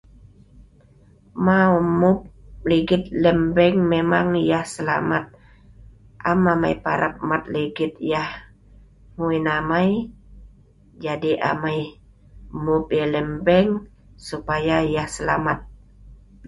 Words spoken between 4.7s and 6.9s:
selamat. Am amai